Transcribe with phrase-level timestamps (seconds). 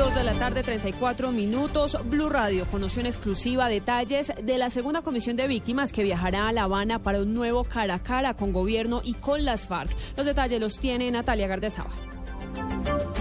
[0.00, 1.98] Dos de la tarde, 34 minutos.
[2.06, 6.52] Blue Radio conoció en exclusiva detalles de la segunda comisión de víctimas que viajará a
[6.52, 9.90] La Habana para un nuevo cara a cara con gobierno y con las FARC.
[10.16, 11.90] Los detalles los tiene Natalia Gardezaba.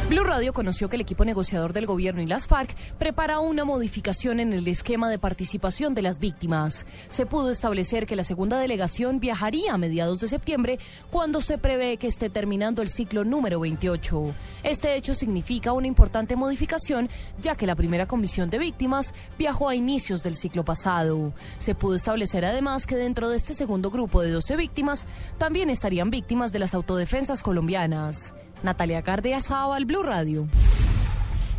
[0.09, 4.39] Blue Radio conoció que el equipo negociador del gobierno y las FARC prepara una modificación
[4.39, 6.87] en el esquema de participación de las víctimas.
[7.09, 10.79] Se pudo establecer que la segunda delegación viajaría a mediados de septiembre,
[11.11, 14.33] cuando se prevé que esté terminando el ciclo número 28.
[14.63, 17.07] Este hecho significa una importante modificación,
[17.39, 21.33] ya que la primera comisión de víctimas viajó a inicios del ciclo pasado.
[21.59, 25.05] Se pudo establecer además que dentro de este segundo grupo de 12 víctimas
[25.37, 28.33] también estarían víctimas de las autodefensas colombianas.
[28.63, 30.47] Natalia Cardeas al Blue Radio.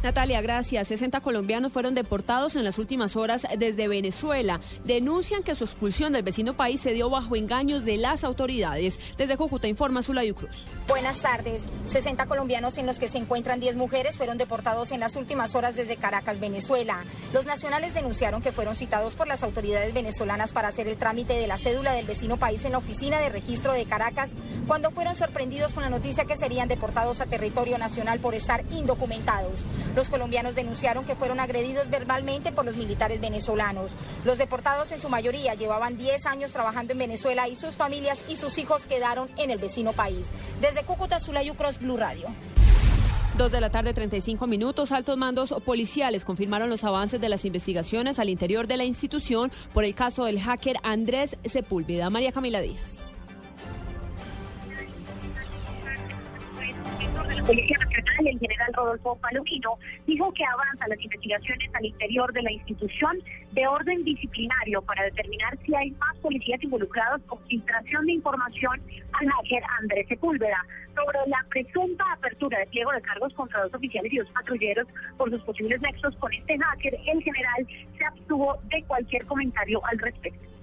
[0.03, 0.89] Natalia, gracias.
[0.89, 4.61] 60 colombianos fueron deportados en las últimas horas desde Venezuela.
[4.85, 8.99] Denuncian que su expulsión del vecino país se dio bajo engaños de las autoridades.
[9.19, 10.65] Desde Cúcuta informa Zulayu Cruz.
[10.89, 11.65] Buenas tardes.
[11.87, 15.77] 60 colombianos en los que se encuentran 10 mujeres fueron deportados en las últimas horas
[15.77, 17.05] desde Caracas, Venezuela.
[17.35, 21.47] Los nacionales denunciaron que fueron citados por las autoridades venezolanas para hacer el trámite de
[21.47, 24.31] la cédula del vecino país en la oficina de registro de Caracas
[24.67, 29.67] cuando fueron sorprendidos con la noticia que serían deportados a territorio nacional por estar indocumentados.
[29.95, 33.93] Los colombianos denunciaron que fueron agredidos verbalmente por los militares venezolanos.
[34.25, 38.37] Los deportados en su mayoría llevaban 10 años trabajando en Venezuela y sus familias y
[38.37, 40.31] sus hijos quedaron en el vecino país.
[40.61, 42.29] Desde Cúcuta, Sulayu Cross Blue Radio.
[43.37, 44.93] Dos de la tarde, 35 minutos.
[44.93, 49.85] Altos mandos policiales confirmaron los avances de las investigaciones al interior de la institución por
[49.85, 52.11] el caso del hacker Andrés Sepúlveda.
[52.11, 53.10] María Camila Díaz.
[57.51, 62.53] Policía Nacional, el general Rodolfo Palomino, dijo que avanzan las investigaciones al interior de la
[62.53, 63.19] institución
[63.51, 68.81] de orden disciplinario para determinar si hay más policías involucrados con filtración de información
[69.15, 74.13] al hacker Andrés Sepúlveda sobre la presunta apertura de pliego de cargos contra dos oficiales
[74.13, 74.87] y dos patrulleros
[75.19, 76.95] por sus posibles nexos con este hacker.
[77.05, 77.67] El general
[77.99, 80.60] se abstuvo de cualquier comentario al respecto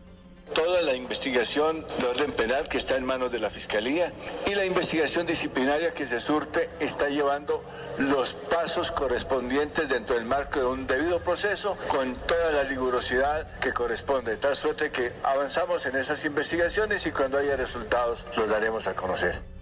[0.53, 4.11] toda la investigación de orden penal que está en manos de la Fiscalía
[4.45, 7.63] y la investigación disciplinaria que se surte está llevando
[7.97, 13.73] los pasos correspondientes dentro del marco de un debido proceso con toda la rigurosidad que
[13.73, 14.31] corresponde.
[14.31, 18.93] De tal suerte que avanzamos en esas investigaciones y cuando haya resultados los daremos a
[18.93, 19.56] conocer.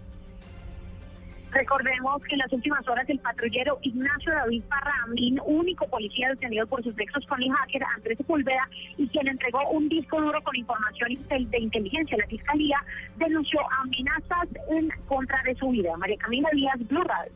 [1.52, 6.82] Recordemos que en las últimas horas el patrullero Ignacio David Parramín, único policía detenido por
[6.82, 11.10] sus nexos con el hacker Andrés Sepúlveda y quien entregó un disco duro con información
[11.28, 12.78] de inteligencia a la Fiscalía,
[13.16, 15.96] denunció amenazas en contra de su vida.
[15.96, 17.32] María Camila Díaz, Blue Radio.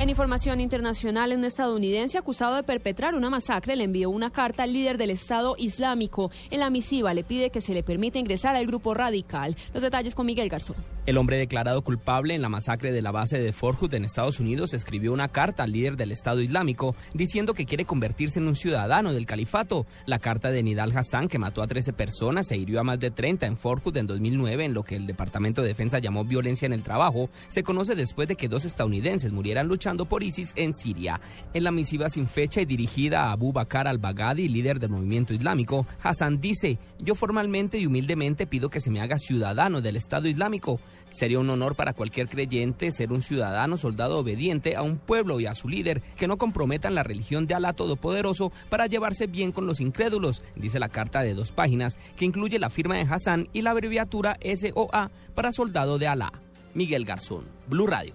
[0.00, 4.72] En información internacional, un estadounidense acusado de perpetrar una masacre le envió una carta al
[4.72, 6.30] líder del Estado Islámico.
[6.50, 9.58] En la misiva le pide que se le permita ingresar al grupo radical.
[9.74, 10.76] Los detalles con Miguel Garzón.
[11.04, 14.40] El hombre declarado culpable en la masacre de la base de Fort Hood en Estados
[14.40, 18.56] Unidos escribió una carta al líder del Estado Islámico diciendo que quiere convertirse en un
[18.56, 19.84] ciudadano del califato.
[20.06, 23.10] La carta de Nidal Hassan, que mató a 13 personas e hirió a más de
[23.10, 26.64] 30 en Fort Hood en 2009, en lo que el Departamento de Defensa llamó violencia
[26.64, 30.74] en el trabajo, se conoce después de que dos estadounidenses murieran luchando por ISIS en
[30.74, 31.20] Siria.
[31.52, 35.86] En la misiva sin fecha y dirigida a Abu Bakr al-Baghdadi, líder del movimiento islámico,
[36.02, 40.80] Hassan dice, yo formalmente y humildemente pido que se me haga ciudadano del Estado Islámico.
[41.10, 45.46] Sería un honor para cualquier creyente ser un ciudadano soldado obediente a un pueblo y
[45.46, 49.66] a su líder que no comprometan la religión de Alá Todopoderoso para llevarse bien con
[49.66, 53.62] los incrédulos, dice la carta de dos páginas que incluye la firma de Hassan y
[53.62, 56.32] la abreviatura SOA para soldado de Alá.
[56.74, 58.14] Miguel Garzón, Blue Radio.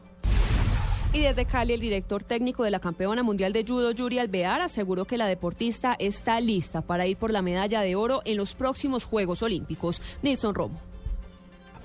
[1.16, 5.06] Y desde Cali, el director técnico de la campeona mundial de judo, Yuri Alvear, aseguró
[5.06, 9.06] que la deportista está lista para ir por la medalla de oro en los próximos
[9.06, 10.02] Juegos Olímpicos.
[10.24, 10.95] Nilson Romo.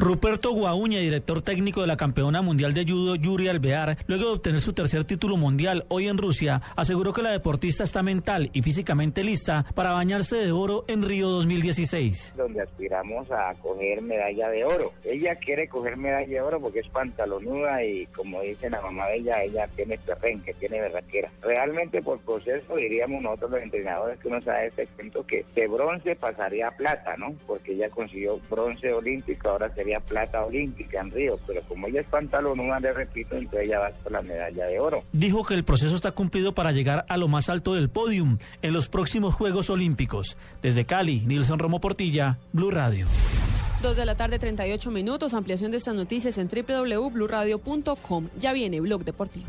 [0.01, 4.63] Ruperto Guauña, director técnico de la campeona mundial de judo Yuri Alvear, luego de obtener
[4.63, 9.23] su tercer título mundial hoy en Rusia, aseguró que la deportista está mental y físicamente
[9.23, 12.33] lista para bañarse de oro en Río 2016.
[12.35, 14.95] Donde aspiramos a coger medalla de oro.
[15.05, 19.17] Ella quiere coger medalla de oro porque es pantalonuda y como dice la mamá de
[19.17, 21.31] ella, ella tiene perrenque, tiene berraquera.
[21.43, 26.17] Realmente por proceso diríamos nosotros los entrenadores que uno sabe este cuento que de bronce
[26.17, 27.35] pasaría a plata, ¿no?
[27.47, 32.07] Porque ella consiguió bronce olímpico, ahora sería plata olímpica en Río, pero como ella es
[32.07, 35.03] pantalonuda, le repito, entonces ella va por la medalla de oro.
[35.13, 38.73] Dijo que el proceso está cumplido para llegar a lo más alto del podium en
[38.73, 40.37] los próximos Juegos Olímpicos.
[40.63, 43.07] Desde Cali, Nilson Romo Portilla, Blue Radio.
[43.83, 45.33] Dos de la tarde, 38 minutos.
[45.33, 48.29] Ampliación de estas noticias en www.bluradio.com.
[48.39, 49.47] Ya viene Blog Deportivo.